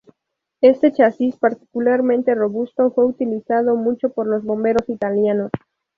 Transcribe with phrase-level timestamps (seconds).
[0.61, 5.51] Este chasis particularmente robusto fue utilizado mucho por los bomberos italianos.